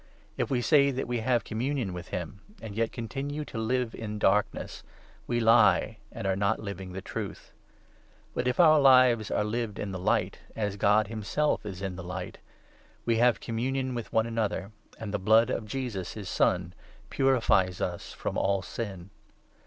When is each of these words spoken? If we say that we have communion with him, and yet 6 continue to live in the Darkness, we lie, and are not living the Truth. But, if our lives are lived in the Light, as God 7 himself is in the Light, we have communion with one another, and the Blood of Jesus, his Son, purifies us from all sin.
If 0.35 0.49
we 0.49 0.63
say 0.63 0.89
that 0.89 1.07
we 1.07 1.19
have 1.19 1.43
communion 1.43 1.93
with 1.93 2.07
him, 2.07 2.39
and 2.59 2.73
yet 2.75 2.87
6 2.87 2.95
continue 2.95 3.45
to 3.45 3.59
live 3.59 3.93
in 3.93 4.13
the 4.13 4.19
Darkness, 4.19 4.81
we 5.27 5.39
lie, 5.39 5.97
and 6.11 6.25
are 6.25 6.35
not 6.35 6.59
living 6.59 6.93
the 6.93 7.03
Truth. 7.03 7.53
But, 8.33 8.47
if 8.47 8.59
our 8.59 8.79
lives 8.79 9.29
are 9.29 9.43
lived 9.43 9.77
in 9.77 9.91
the 9.91 9.99
Light, 9.99 10.39
as 10.55 10.75
God 10.75 11.05
7 11.05 11.11
himself 11.17 11.67
is 11.67 11.83
in 11.83 11.97
the 11.97 12.03
Light, 12.03 12.39
we 13.05 13.17
have 13.17 13.39
communion 13.39 13.93
with 13.93 14.11
one 14.11 14.25
another, 14.25 14.71
and 14.99 15.13
the 15.13 15.19
Blood 15.19 15.51
of 15.51 15.67
Jesus, 15.67 16.13
his 16.13 16.27
Son, 16.29 16.73
purifies 17.11 17.79
us 17.79 18.11
from 18.11 18.39
all 18.39 18.63
sin. 18.63 19.11